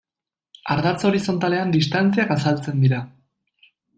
[0.75, 3.05] Ardatz horizontalean distantziak azaltzen dira.